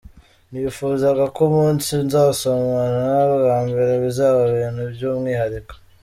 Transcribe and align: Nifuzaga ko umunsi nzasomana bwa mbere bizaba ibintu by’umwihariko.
Nifuzaga 0.51 1.23
ko 1.35 1.39
umunsi 1.49 1.89
nzasomana 2.05 3.09
bwa 3.35 3.57
mbere 3.67 3.91
bizaba 4.03 4.39
ibintu 4.51 4.81
by’umwihariko. 4.93 5.73